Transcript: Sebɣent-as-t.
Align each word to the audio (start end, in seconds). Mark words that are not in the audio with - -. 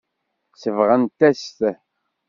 Sebɣent-as-t. 0.61 1.59